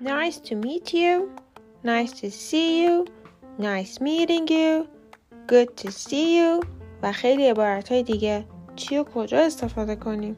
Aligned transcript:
Nice 0.00 0.38
to 0.48 0.54
meet 0.54 0.92
you. 0.92 1.30
Nice 1.82 2.12
to 2.20 2.30
see 2.30 2.82
you. 2.82 3.06
Nice 3.58 4.00
meeting 4.00 4.46
you. 4.48 4.86
Good 5.46 5.76
to 5.78 5.90
see 5.90 6.36
you. 6.36 6.66
و 7.02 7.12
خیلی 7.12 7.46
عبارت 7.46 7.92
های 7.92 8.02
دیگه. 8.02 8.44
چی 8.76 8.96
و 8.96 9.04
کجا 9.04 9.38
استفاده 9.38 9.96
کنیم؟ 9.96 10.36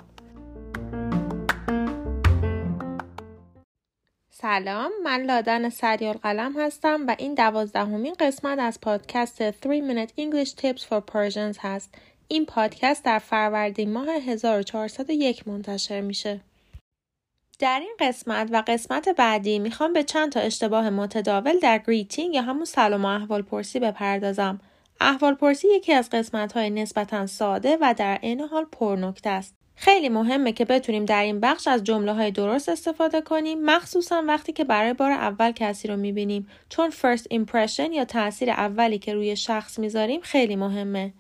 سلام 4.31 4.91
من 5.05 5.23
لادن 5.23 5.69
سریال 5.69 6.15
قلم 6.15 6.61
هستم 6.61 7.07
و 7.07 7.17
این 7.19 7.35
دوازدهمین 7.35 8.15
قسمت 8.21 8.59
از 8.59 8.81
پادکست 8.81 9.51
3 9.51 9.53
Minute 9.61 10.11
English 10.11 10.55
Tips 10.55 10.83
for 10.83 11.01
Persians 11.13 11.59
هست. 11.61 11.95
این 12.31 12.47
پادکست 12.47 13.05
در 13.05 13.19
فروردین 13.19 13.93
ماه 13.93 14.09
1401 14.09 15.49
منتشر 15.49 16.01
میشه. 16.01 16.41
در 17.59 17.81
این 17.81 17.97
قسمت 18.01 18.49
و 18.53 18.63
قسمت 18.67 19.09
بعدی 19.09 19.59
می‌خوام 19.59 19.93
به 19.93 20.03
چند 20.03 20.33
تا 20.33 20.41
اشتباه 20.41 20.91
متداول 20.91 21.59
در 21.59 21.79
greeting 21.87 22.35
یا 22.35 22.43
همون 22.43 22.65
سلام 22.65 23.05
و 23.05 23.09
احوال 23.09 23.43
پرسی 23.43 23.81
بپردازم. 23.81 24.61
احوال 25.01 25.35
پرسی 25.35 25.69
یکی 25.69 25.93
از 25.93 26.11
قسمت 26.11 26.53
های 26.53 26.71
نسبتا 26.71 27.27
ساده 27.27 27.79
و 27.81 27.95
در 27.97 28.15
عین 28.15 28.41
حال 28.41 28.65
پرنکته 28.73 29.31
است. 29.31 29.55
خیلی 29.77 30.09
مهمه 30.09 30.53
که 30.53 30.65
بتونیم 30.65 31.05
در 31.05 31.23
این 31.23 31.41
بخش 31.41 31.69
از 31.69 31.85
جمله 31.85 32.13
های 32.13 32.31
درست 32.31 32.69
استفاده 32.69 33.21
کنیم 33.21 33.65
مخصوصا 33.65 34.23
وقتی 34.27 34.53
که 34.53 34.65
برای 34.65 34.93
بار 34.93 35.11
اول 35.11 35.53
کسی 35.53 35.89
رو 35.89 35.97
می‌بینیم 35.97 36.49
چون 36.69 36.91
first 36.91 37.25
impression 37.33 37.93
یا 37.93 38.05
تاثیر 38.05 38.51
اولی 38.51 38.99
که 38.99 39.15
روی 39.15 39.37
شخص 39.37 39.79
می‌ذاریم 39.79 40.21
خیلی 40.21 40.57
مهمه. 40.57 41.13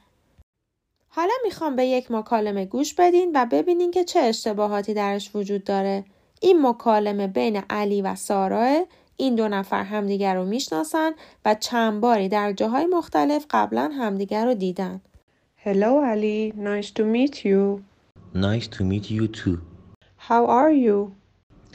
حالا 1.08 1.32
می‌خوام 1.44 1.76
به 1.76 1.86
یک 1.86 2.10
مکالمه 2.10 2.64
گوش 2.64 2.94
بدین 2.94 3.32
و 3.34 3.46
ببینین 3.46 3.90
که 3.90 4.04
چه 4.04 4.20
اشتباهاتی 4.20 4.94
درش 4.94 5.30
وجود 5.34 5.64
داره. 5.64 6.04
این 6.40 6.66
مکالمه 6.66 7.26
بین 7.26 7.62
علی 7.70 8.02
و 8.02 8.14
ساراه 8.14 8.84
این 9.16 9.34
دو 9.34 9.48
نفر 9.48 9.82
همدیگر 9.82 10.34
رو 10.34 10.44
می‌شناسن 10.44 11.12
و 11.44 11.54
چند 11.54 12.00
باری 12.00 12.28
در 12.28 12.52
جاهای 12.52 12.86
مختلف 12.86 13.46
قبلا 13.50 13.90
همدیگر 13.98 14.46
رو 14.46 14.54
دیدن. 14.54 15.00
Hello 15.64 15.92
Ali, 16.12 16.52
nice 16.56 16.90
to 16.90 17.02
meet 17.14 17.44
you. 17.44 17.82
Nice 18.34 18.68
to 18.68 18.84
meet 18.84 19.10
you 19.10 19.26
too. 19.40 19.58
How 20.28 20.42
are 20.46 20.72
you? 20.86 20.98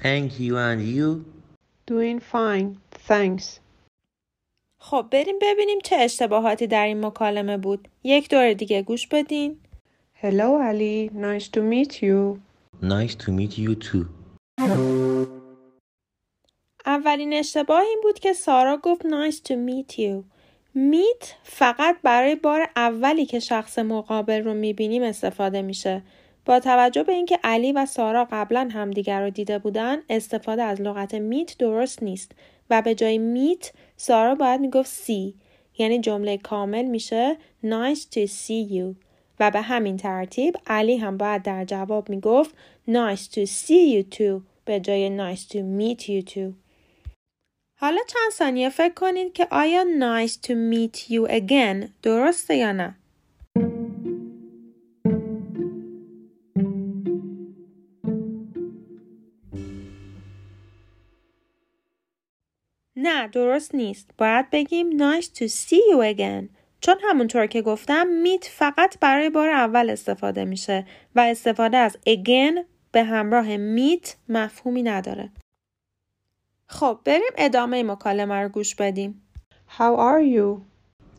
Thank 0.04 0.40
you 0.40 0.58
and 0.58 0.82
you? 0.96 1.26
Doing 1.86 2.20
fine, 2.20 2.68
thanks. 3.10 3.60
خب 4.86 5.06
بریم 5.12 5.36
ببینیم 5.42 5.80
چه 5.84 5.96
اشتباهاتی 5.96 6.68
در 6.68 6.86
این 6.86 7.06
مکالمه 7.06 7.58
بود. 7.58 7.88
یک 8.04 8.30
دور 8.30 8.54
دیگه 8.54 8.82
گوش 8.82 9.08
بدین. 9.08 9.60
Hello 10.22 10.60
Ali, 10.70 11.10
nice 11.14 11.48
to 11.48 11.60
meet 11.60 11.92
you. 11.92 12.38
Nice 12.82 13.16
to 13.16 13.30
meet 13.30 13.58
you 13.58 13.76
too. 13.76 14.06
اولین 16.86 17.34
اشتباه 17.34 17.82
این 17.82 18.00
بود 18.04 18.20
که 18.20 18.34
سارا 18.34 18.78
گفت 18.78 19.02
nice 19.02 19.38
to 19.38 19.52
meet 19.52 19.94
you. 19.94 20.24
meet 20.76 21.26
فقط 21.44 21.98
برای 22.04 22.36
بار 22.36 22.70
اولی 22.76 23.26
که 23.26 23.40
شخص 23.40 23.80
مقابل 23.80 24.44
رو 24.44 24.54
می‌بینیم 24.54 25.04
استفاده 25.04 25.62
میشه. 25.62 26.02
با 26.46 26.60
توجه 26.60 27.04
به 27.04 27.14
اینکه 27.14 27.40
علی 27.44 27.72
و 27.72 27.86
سارا 27.86 28.28
قبلا 28.32 28.70
همدیگر 28.74 29.22
رو 29.22 29.30
دیده 29.30 29.60
بودن 29.60 29.98
استفاده 30.10 30.64
از 30.64 30.82
لغت 30.82 31.14
میت 31.14 31.58
درست 31.58 32.04
نیست 32.04 32.32
و 32.70 32.82
به 32.82 32.96
جای 32.96 33.18
میت 33.18 33.72
سارا 33.98 34.36
باید 34.36 34.62
می‌گفت 34.62 34.90
سی. 34.90 35.36
یعنی 35.78 36.00
جمله 36.00 36.38
کامل 36.38 36.86
میشه 36.86 37.38
nice 37.64 38.00
to 38.00 38.28
see 38.28 38.72
you. 38.72 38.96
و 39.40 39.52
به 39.52 39.62
همین 39.62 39.98
ترتیب 39.98 40.56
علی 40.68 40.98
هم 40.98 41.18
باید 41.18 41.44
در 41.44 41.66
جواب 41.66 42.10
می‌گفت 42.10 42.56
nice 42.90 43.24
to 43.32 43.46
see 43.46 43.96
you 43.96 44.16
too 44.18 44.42
به 44.66 44.80
جای 44.80 45.18
nice 45.18 45.40
to 45.40 45.56
meet 45.56 46.02
you 46.02 46.34
too. 46.34 46.54
حالا 47.80 48.02
چند 48.08 48.32
ثانیه 48.32 48.70
فکر 48.70 48.94
کنید 48.94 49.34
که 49.34 49.48
آیا 49.52 49.84
nice 50.00 50.32
to 50.32 50.52
meet 50.52 50.98
you 50.98 51.32
again 51.32 51.90
درسته 52.02 52.56
یا 52.56 52.72
نه؟ 52.72 52.96
نه 62.96 63.28
درست 63.28 63.76
نیست. 63.76 64.10
باید 64.18 64.50
بگیم 64.50 64.90
nice 64.98 65.26
to 65.26 65.48
see 65.48 65.82
you 65.94 66.16
again. 66.16 66.50
چون 66.80 66.96
همونطور 67.04 67.46
که 67.46 67.62
گفتم 67.62 68.08
meet 68.24 68.46
فقط 68.46 69.00
برای 69.00 69.30
بار 69.30 69.50
اول 69.50 69.90
استفاده 69.90 70.46
میشه 70.46 70.86
و 71.16 71.20
استفاده 71.20 71.78
از 71.78 71.98
again 72.10 72.66
به 72.92 73.04
همراه 73.04 73.58
meet 73.58 74.10
مفهومی 74.30 74.84
نداره. 74.84 75.32
خب 76.68 77.00
بریم 77.06 77.32
ادامه 77.38 77.84
مکالمه 77.84 78.36
رو 78.36 78.50
گوش 78.50 78.76
بدیم. 78.76 79.22
How 79.78 79.98
are 79.98 80.24
you? 80.36 80.62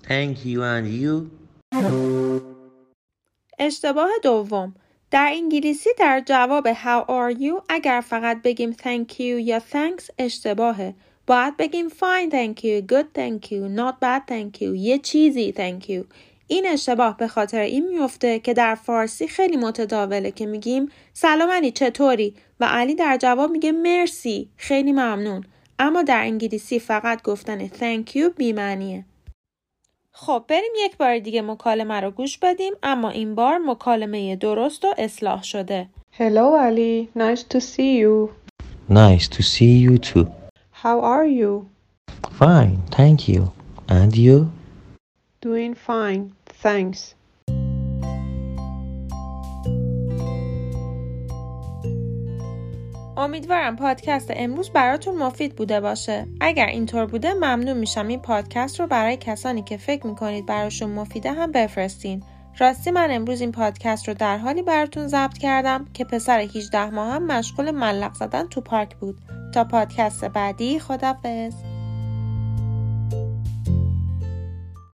Thank 0.06 0.36
you 0.44 0.60
and 0.62 0.86
you? 1.02 1.30
اشتباه 3.58 4.08
دوم 4.22 4.74
در 5.10 5.28
انگلیسی 5.32 5.90
در 5.98 6.22
جواب 6.26 6.72
How 6.72 7.06
are 7.06 7.40
you 7.40 7.62
اگر 7.68 8.00
فقط 8.00 8.42
بگیم 8.42 8.72
thank 8.72 9.12
you 9.12 9.20
یا 9.20 9.58
thanks 9.58 10.10
اشتباهه. 10.18 10.94
باید 11.26 11.56
بگیم 11.56 11.88
fine 11.88 12.30
thank 12.30 12.64
you, 12.64 12.92
good 12.92 13.06
thank 13.18 13.50
you, 13.50 13.78
not 13.78 13.94
bad 14.00 14.22
thank 14.30 14.60
you, 14.60 14.74
یه 14.76 14.98
چیزی 14.98 15.54
thank 15.56 15.88
you. 15.88 16.04
این 16.46 16.66
اشتباه 16.66 17.16
به 17.16 17.28
خاطر 17.28 17.60
این 17.60 17.88
میفته 17.88 18.38
که 18.38 18.54
در 18.54 18.74
فارسی 18.74 19.28
خیلی 19.28 19.56
متداوله 19.56 20.30
که 20.30 20.46
میگیم 20.46 20.88
سلام 21.12 21.50
علی 21.50 21.70
چطوری 21.70 22.34
و 22.60 22.64
علی 22.64 22.94
در 22.94 23.16
جواب 23.16 23.50
میگه 23.50 23.72
مرسی 23.72 24.48
خیلی 24.56 24.92
ممنون 24.92 25.44
اما 25.78 26.02
در 26.02 26.20
انگلیسی 26.20 26.78
فقط 26.78 27.22
گفتن 27.22 27.68
thank 27.68 28.10
you 28.16 28.36
بیمعنیه. 28.36 29.04
خب 30.12 30.44
بریم 30.48 30.72
یک 30.84 30.96
بار 30.96 31.18
دیگه 31.18 31.42
مکالمه 31.42 32.00
رو 32.00 32.10
گوش 32.10 32.38
بدیم 32.38 32.72
اما 32.82 33.10
این 33.10 33.34
بار 33.34 33.58
مکالمه 33.58 34.36
درست 34.36 34.84
و 34.84 34.94
اصلاح 34.98 35.42
شده. 35.42 35.88
Hello 36.18 36.54
Ali, 36.66 37.08
nice 37.18 37.42
to 37.42 37.60
see 37.60 37.98
you. 38.02 38.30
Nice 38.88 39.26
to 39.28 39.42
see 39.42 39.74
you 39.86 39.98
too. 39.98 40.43
How 40.84 41.00
are 41.00 41.24
you? 41.24 41.52
Fine, 42.40 42.76
thank 42.90 43.26
you. 43.26 43.42
And 43.88 44.14
you? 44.14 44.52
Doing 45.40 45.74
fine, 45.74 46.22
thanks. 46.62 47.14
امیدوارم 53.16 53.76
پادکست 53.76 54.32
امروز 54.36 54.70
براتون 54.70 55.16
مفید 55.16 55.56
بوده 55.56 55.80
باشه. 55.80 56.26
اگر 56.40 56.66
اینطور 56.66 57.06
بوده 57.06 57.34
ممنون 57.34 57.76
میشم 57.76 58.06
این 58.06 58.20
پادکست 58.20 58.80
رو 58.80 58.86
برای 58.86 59.16
کسانی 59.16 59.62
که 59.62 59.76
فکر 59.76 60.06
می‌کنید 60.06 60.46
براشون 60.46 60.90
مفیده 60.90 61.32
هم 61.32 61.52
بفرستین. 61.52 62.22
راستی 62.58 62.90
من 62.90 63.08
امروز 63.10 63.40
این 63.40 63.52
پادکست 63.52 64.08
رو 64.08 64.14
در 64.14 64.38
حالی 64.38 64.62
براتون 64.62 65.08
ضبط 65.08 65.38
کردم 65.38 65.84
که 65.94 66.04
پسر 66.04 66.38
18 66.38 66.90
ماه 66.90 67.14
هم 67.14 67.26
مشغول 67.26 67.70
ملق 67.70 68.14
زدن 68.14 68.46
تو 68.46 68.60
پارک 68.60 68.96
بود. 68.96 69.18
تا 69.54 69.64
پادکست 69.64 70.24
بعدی 70.24 70.78
خدافظ. 70.78 71.73